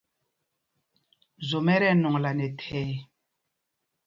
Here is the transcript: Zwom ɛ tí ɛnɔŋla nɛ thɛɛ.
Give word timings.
Zwom 1.49 1.67
ɛ 1.73 1.75
tí 1.81 1.87
ɛnɔŋla 1.91 2.31
nɛ 2.37 2.45
thɛɛ. 2.59 2.83